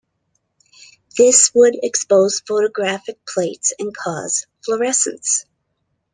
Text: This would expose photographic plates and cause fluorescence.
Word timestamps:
This 1.15 1.51
would 1.53 1.75
expose 1.83 2.39
photographic 2.39 3.19
plates 3.23 3.71
and 3.77 3.95
cause 3.95 4.47
fluorescence. 4.65 5.45